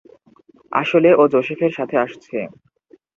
[0.71, 2.37] আসলে, ও জোসেফের সাথে আসছে।